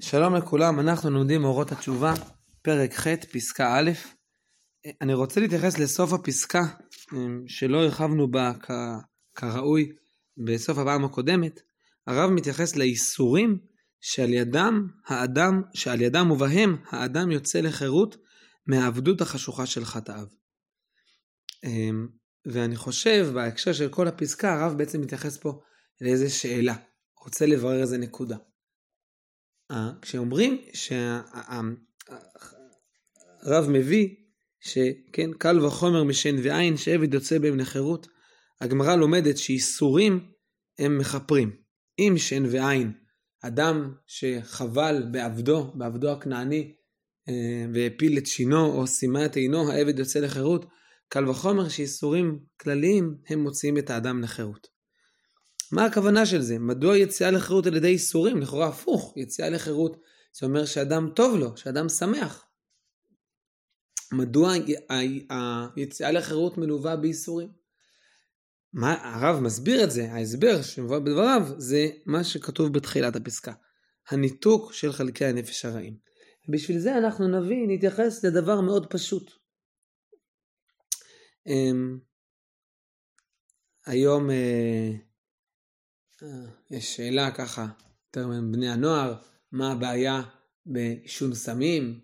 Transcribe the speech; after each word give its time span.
שלום 0.00 0.34
לכולם, 0.34 0.80
אנחנו 0.80 1.10
לומדים 1.10 1.42
מאורות 1.42 1.72
התשובה, 1.72 2.14
פרק 2.62 2.94
ח', 2.94 3.06
פסקה 3.32 3.78
א'. 3.78 3.90
אני 5.00 5.14
רוצה 5.14 5.40
להתייחס 5.40 5.78
לסוף 5.78 6.12
הפסקה 6.12 6.62
אמ, 7.12 7.44
שלא 7.46 7.82
הרחבנו 7.82 8.30
בה 8.30 8.52
כראוי 9.34 9.92
בסוף 10.46 10.78
הפעם 10.78 11.04
הקודמת. 11.04 11.60
הרב 12.06 12.30
מתייחס 12.30 12.76
לאיסורים 12.76 13.58
שעל 14.00 14.32
ידם 14.32 14.86
האדם, 15.06 15.62
שעל 15.74 16.00
ידם 16.00 16.30
ובהם 16.30 16.76
האדם 16.88 17.30
יוצא 17.30 17.60
לחירות 17.60 18.16
מהעבדות 18.66 19.20
החשוכה 19.20 19.66
של 19.66 19.84
חטאיו. 19.84 20.26
אמ, 21.64 22.08
ואני 22.46 22.76
חושב 22.76 23.30
בהקשר 23.34 23.72
של 23.72 23.88
כל 23.88 24.08
הפסקה 24.08 24.54
הרב 24.54 24.78
בעצם 24.78 25.00
מתייחס 25.00 25.36
פה 25.36 25.60
לאיזה 26.00 26.30
שאלה, 26.30 26.74
רוצה 27.24 27.46
לברר 27.46 27.80
איזה 27.80 27.98
נקודה. 27.98 28.36
כשאומרים 30.02 30.58
שהרב 30.72 31.70
מביא 33.68 34.08
שכן 34.60 35.32
קל 35.38 35.64
וחומר 35.64 36.04
משן 36.04 36.36
ועין 36.42 36.76
שעבד 36.76 37.14
יוצא 37.14 37.38
בהם 37.38 37.58
לחירות, 37.58 38.06
הגמרא 38.60 38.96
לומדת 38.96 39.38
שאיסורים 39.38 40.30
הם 40.78 40.98
מכפרים. 40.98 41.50
אם 41.98 42.14
שן 42.16 42.42
ועין, 42.50 42.92
אדם 43.42 43.92
שחבל 44.06 45.02
בעבדו, 45.10 45.72
בעבדו 45.74 46.10
הכנעני, 46.10 46.74
אה, 47.28 47.66
והפיל 47.74 48.18
את 48.18 48.26
שינו 48.26 48.66
או 48.66 48.86
סימה 48.86 49.26
את 49.26 49.36
עינו, 49.36 49.70
העבד 49.70 49.98
יוצא 49.98 50.20
לחירות, 50.20 50.64
קל 51.08 51.28
וחומר 51.28 51.68
שאיסורים 51.68 52.38
כלליים 52.60 53.14
הם 53.28 53.38
מוציאים 53.38 53.78
את 53.78 53.90
האדם 53.90 54.22
לחירות. 54.22 54.77
מה 55.72 55.84
הכוונה 55.84 56.26
של 56.26 56.40
זה? 56.40 56.58
מדוע 56.58 56.96
יציאה 56.96 57.30
לחירות 57.30 57.66
על 57.66 57.76
ידי 57.76 57.88
איסורים? 57.88 58.40
לכאורה 58.40 58.68
הפוך, 58.68 59.14
יציאה 59.16 59.48
לחירות 59.48 60.02
זה 60.32 60.46
אומר 60.46 60.66
שאדם 60.66 61.10
טוב 61.16 61.36
לו, 61.36 61.56
שאדם 61.56 61.88
שמח. 61.88 62.44
מדוע 64.12 64.52
היציאה 65.76 66.12
לחירות 66.12 66.58
מלווה 66.58 66.96
בייסורים? 66.96 67.48
מה, 68.72 69.14
הרב 69.14 69.40
מסביר 69.40 69.84
את 69.84 69.90
זה, 69.90 70.12
ההסבר 70.12 70.62
שמובא 70.62 70.98
בדבריו 70.98 71.42
זה 71.56 71.88
מה 72.06 72.24
שכתוב 72.24 72.72
בתחילת 72.72 73.16
הפסקה, 73.16 73.52
הניתוק 74.08 74.72
של 74.72 74.92
חלקי 74.92 75.24
הנפש 75.24 75.64
הרעים. 75.64 75.96
בשביל 76.48 76.78
זה 76.78 76.98
אנחנו 76.98 77.28
נביא, 77.28 77.66
נתייחס 77.68 78.24
לדבר 78.24 78.60
מאוד 78.60 78.86
פשוט. 78.90 79.30
אמ, 81.46 81.98
היום 83.86 84.30
אה, 84.30 84.90
יש 86.70 86.96
שאלה 86.96 87.30
ככה, 87.30 87.66
יותר 88.06 88.26
מבני 88.26 88.68
הנוער, 88.68 89.14
מה 89.52 89.72
הבעיה 89.72 90.22
בעישון 90.66 91.34
סמים, 91.34 92.00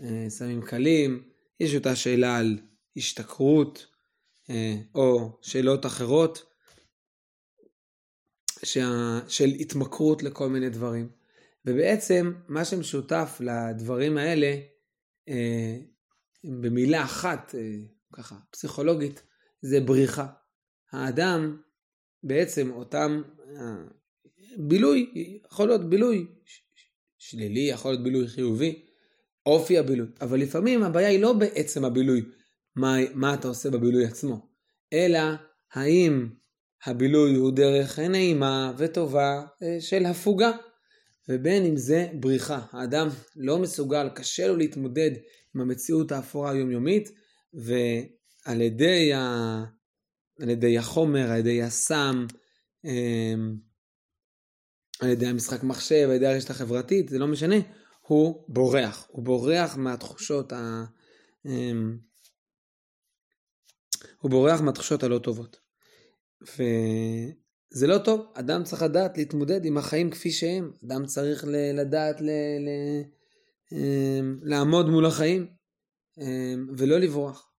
אה, 0.00 0.24
סמים 0.28 0.62
קלים, 0.62 1.28
יש 1.60 1.74
אותה 1.74 1.96
שאלה 1.96 2.36
על 2.36 2.58
השתכרות 2.96 3.86
אה, 4.50 4.74
או 4.94 5.38
שאלות 5.42 5.86
אחרות 5.86 6.44
של 9.28 9.48
התמכרות 9.60 10.22
לכל 10.22 10.48
מיני 10.48 10.70
דברים. 10.70 11.10
ובעצם 11.66 12.32
מה 12.48 12.64
שמשותף 12.64 13.40
לדברים 13.40 14.16
האלה 14.16 14.56
במילה 16.44 17.04
אחת, 17.04 17.54
ככה, 18.12 18.36
פסיכולוגית, 18.50 19.22
זה 19.62 19.80
בריחה. 19.80 20.26
האדם, 20.92 21.60
בעצם 22.22 22.70
אותם 22.70 23.22
בילוי, 24.56 25.12
יכול 25.52 25.68
להיות 25.68 25.90
בילוי 25.90 26.26
שלילי, 27.18 27.60
יכול 27.60 27.90
להיות 27.90 28.02
בילוי 28.02 28.28
חיובי, 28.28 28.84
אופי 29.46 29.78
הבילוי, 29.78 30.06
אבל 30.20 30.40
לפעמים 30.40 30.82
הבעיה 30.82 31.08
היא 31.08 31.20
לא 31.20 31.32
בעצם 31.32 31.84
הבילוי, 31.84 32.22
מה, 32.76 32.96
מה 33.14 33.34
אתה 33.34 33.48
עושה 33.48 33.70
בבילוי 33.70 34.04
עצמו, 34.04 34.48
אלא 34.92 35.20
האם 35.72 36.28
הבילוי 36.86 37.34
הוא 37.34 37.52
דרך 37.52 37.98
נעימה 37.98 38.72
וטובה 38.78 39.42
אה, 39.62 39.80
של 39.80 40.06
הפוגה, 40.06 40.50
ובין 41.28 41.64
אם 41.64 41.76
זה 41.76 42.08
בריחה. 42.12 42.60
האדם 42.72 43.08
לא 43.36 43.58
מסוגל, 43.58 44.08
קשה 44.14 44.48
לו 44.48 44.56
להתמודד 44.56 45.10
עם 45.54 45.60
המציאות 45.60 46.12
האפורה 46.12 46.50
היומיומית, 46.50 47.12
ועל 47.54 48.60
ידי, 48.60 49.12
ה... 49.14 49.64
על 50.42 50.50
ידי 50.50 50.78
החומר, 50.78 51.30
על 51.30 51.38
ידי 51.38 51.62
הסם, 51.62 52.26
אמ, 52.84 53.56
על 55.00 55.08
ידי 55.08 55.26
המשחק 55.26 55.62
מחשב, 55.62 56.06
על 56.08 56.16
ידי 56.16 56.26
הרשת 56.26 56.50
החברתית, 56.50 57.08
זה 57.08 57.18
לא 57.18 57.26
משנה, 57.26 57.56
הוא 58.00 58.44
בורח, 58.48 59.08
הוא 59.10 59.24
בורח 59.24 59.76
מהתחושות 59.76 60.52
ה... 60.52 60.84
אמ, 61.46 61.98
הוא 64.20 64.30
בורח 64.30 64.60
מהתחושות 64.60 65.02
הלא 65.02 65.18
טובות. 65.18 65.56
וזה 66.42 67.86
לא 67.86 67.98
טוב, 67.98 68.32
אדם 68.34 68.64
צריך 68.64 68.82
לדעת 68.82 69.18
להתמודד 69.18 69.64
עם 69.64 69.78
החיים 69.78 70.10
כפי 70.10 70.30
שהם, 70.30 70.72
אדם 70.84 71.06
צריך 71.06 71.44
לדעת 71.74 72.20
ל... 72.20 72.30
ל... 72.60 72.68
אמ, 73.72 74.40
לעמוד 74.42 74.88
מול 74.88 75.06
החיים 75.06 75.46
ולא 76.76 76.98
לברוח. 76.98 77.50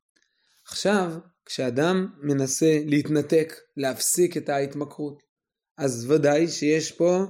עכשיו, 0.65 1.13
כשאדם 1.49 2.07
מנסה 2.21 2.79
להתנתק, 2.85 3.53
להפסיק 3.77 4.37
את 4.37 4.49
ההתמכרות, 4.49 5.23
אז 5.77 6.11
ודאי 6.11 6.47
שיש 6.47 6.91
פה 6.91 7.23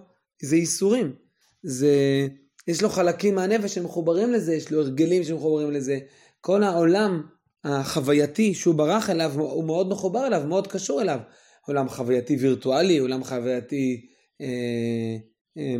איזה 0.43 0.55
איסורים. 0.55 1.15
זה, 1.63 2.27
יש 2.67 2.81
לו 2.81 2.89
חלקים 2.89 3.35
מהנפש 3.35 3.75
שמחוברים 3.75 4.31
לזה, 4.31 4.53
יש 4.53 4.71
לו 4.71 4.81
הרגלים 4.81 5.23
שמחוברים 5.23 5.71
לזה. 5.71 5.99
כל 6.41 6.63
העולם 6.63 7.21
החווייתי 7.63 8.53
שהוא 8.53 8.75
ברח 8.75 9.09
אליו, 9.09 9.31
הוא 9.39 9.63
מאוד 9.63 9.89
מחובר 9.89 10.27
אליו, 10.27 10.41
מאוד 10.47 10.67
קשור 10.67 11.01
אליו. 11.01 11.19
עולם 11.67 11.89
חווייתי 11.89 12.35
וירטואלי, 12.35 12.97
עולם 12.97 13.23
חווייתי 13.23 14.07
אה, 14.41 15.17
אה, 15.57 15.75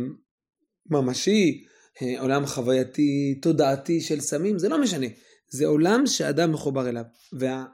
ממשי, 0.90 1.64
אה, 2.02 2.20
עולם 2.20 2.46
חווייתי 2.46 3.38
תודעתי 3.42 4.00
של 4.00 4.20
סמים, 4.20 4.58
זה 4.58 4.68
לא 4.68 4.80
משנה. 4.80 5.06
זה 5.50 5.66
עולם 5.66 6.06
שאדם 6.06 6.52
מחובר 6.52 6.88
אליו. 6.88 7.04
וה, 7.32 7.64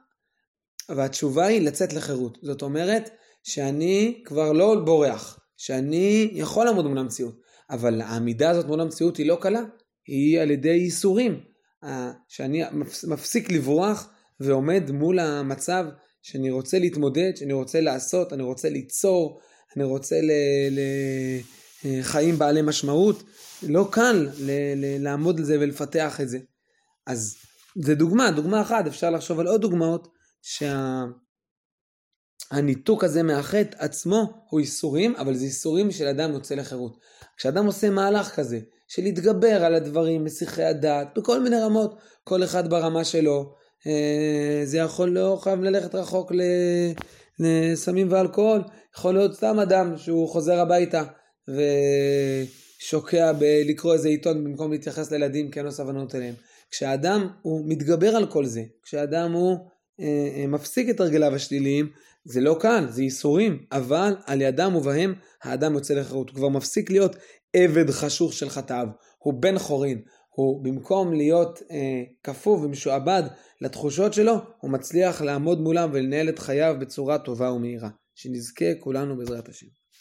והתשובה 0.89 1.47
היא 1.47 1.61
לצאת 1.61 1.93
לחירות. 1.93 2.39
זאת 2.43 2.63
אומרת 2.63 3.11
שאני 3.43 4.23
כבר 4.25 4.53
לא 4.53 4.77
בורח, 4.85 5.39
שאני 5.57 6.31
יכול 6.33 6.67
לעמוד 6.67 6.87
מול 6.87 6.99
המציאות, 6.99 7.41
אבל 7.71 8.01
העמידה 8.01 8.51
הזאת 8.51 8.67
מול 8.67 8.81
המציאות 8.81 9.17
היא 9.17 9.27
לא 9.27 9.39
קלה, 9.41 9.61
היא 10.07 10.41
על 10.41 10.51
ידי 10.51 10.69
ייסורים. 10.69 11.41
שאני 12.29 12.63
מפסיק 13.09 13.51
לברוח 13.51 14.11
ועומד 14.41 14.91
מול 14.91 15.19
המצב 15.19 15.87
שאני 16.23 16.51
רוצה 16.51 16.79
להתמודד, 16.79 17.37
שאני 17.37 17.53
רוצה 17.53 17.81
לעשות, 17.81 18.33
אני 18.33 18.43
רוצה 18.43 18.69
ליצור, 18.69 19.41
אני 19.77 19.85
רוצה 19.85 20.17
לחיים 21.85 22.39
בעלי 22.39 22.63
משמעות. 22.63 23.23
לא 23.63 23.89
קל 23.93 24.29
ל- 24.39 24.51
ל- 24.77 25.03
לעמוד 25.03 25.39
על 25.39 25.45
זה 25.45 25.57
ולפתח 25.61 26.21
את 26.21 26.29
זה. 26.29 26.39
אז 27.07 27.37
זה 27.83 27.95
דוגמה, 27.95 28.31
דוגמה 28.31 28.61
אחת, 28.61 28.87
אפשר 28.87 29.11
לחשוב 29.11 29.41
על 29.41 29.47
עוד 29.47 29.61
דוגמאות 29.61 30.09
שהניתוק 32.51 33.01
שה... 33.01 33.07
הזה 33.07 33.23
מהחטא 33.23 33.77
עצמו 33.79 34.47
הוא 34.51 34.61
איסורים, 34.61 35.17
אבל 35.17 35.35
זה 35.35 35.45
איסורים 35.45 35.91
של 35.91 36.07
אדם 36.07 36.33
יוצא 36.33 36.55
לחירות. 36.55 36.99
כשאדם 37.37 37.67
עושה 37.67 37.91
מהלך 37.91 38.35
כזה, 38.35 38.61
של 38.89 39.03
להתגבר 39.03 39.65
על 39.65 39.75
הדברים, 39.75 40.25
מסיחי 40.25 40.65
הדעת, 40.65 41.19
בכל 41.19 41.41
מיני 41.41 41.61
רמות, 41.61 41.99
כל 42.25 42.45
אחד 42.45 42.71
ברמה 42.71 43.05
שלו, 43.05 43.55
אה, 43.87 44.61
זה 44.65 44.79
יכול 44.79 45.09
לא 45.09 45.39
חייב 45.43 45.61
ללכת 45.61 45.95
רחוק 45.95 46.33
לסמים 47.39 48.13
ואלכוהול, 48.13 48.63
יכול 48.97 49.15
להיות 49.15 49.35
סתם 49.35 49.59
אדם 49.59 49.99
שהוא 49.99 50.29
חוזר 50.29 50.59
הביתה 50.61 51.05
ושוקע 51.49 53.33
בלקרוא 53.33 53.93
איזה 53.93 54.09
עיתון 54.09 54.45
במקום 54.45 54.73
להתייחס 54.73 55.11
לילדים 55.11 55.51
כי 55.51 55.59
אין 55.59 55.67
לו 55.67 55.73
סבלנות 55.73 56.15
אליהם. 56.15 56.35
כשהאדם 56.71 57.29
הוא 57.43 57.65
מתגבר 57.67 58.17
על 58.17 58.27
כל 58.27 58.47
זה, 58.47 58.63
כשהאדם 58.83 59.33
הוא 59.33 59.59
מפסיק 60.49 60.91
את 60.91 61.01
הרגליו 61.01 61.35
השליליים, 61.35 61.89
זה 62.25 62.41
לא 62.41 62.57
קל, 62.61 62.87
זה 62.91 63.03
ייסורים, 63.03 63.59
אבל 63.73 64.17
על 64.27 64.41
ידם 64.41 64.75
ובהם 64.77 65.15
האדם 65.43 65.75
יוצא 65.75 65.95
לחירות, 65.95 66.31
הוא 66.31 66.37
כבר 66.37 66.49
מפסיק 66.49 66.91
להיות 66.91 67.17
עבד 67.53 67.91
חשוך 67.91 68.33
של 68.33 68.49
חטאיו, 68.49 68.87
הוא 69.19 69.35
בן 69.35 69.59
חורין, 69.59 70.01
הוא 70.29 70.65
במקום 70.65 71.13
להיות 71.13 71.63
אה, 71.71 72.03
כפוף 72.23 72.61
ומשועבד 72.63 73.23
לתחושות 73.61 74.15
שלו, 74.15 74.35
הוא 74.61 74.71
מצליח 74.71 75.23
לעמוד 75.23 75.61
מולם 75.61 75.91
ולנהל 75.93 76.29
את 76.29 76.39
חייו 76.39 76.77
בצורה 76.81 77.19
טובה 77.19 77.53
ומהירה. 77.53 77.89
שנזכה 78.17 78.75
כולנו 78.81 79.17
בעזרת 79.17 79.49
השם. 79.49 79.67